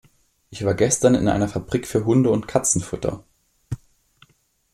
[0.49, 3.23] Ich war gestern in einer Fabrik für Hunde- und Katzenfutter.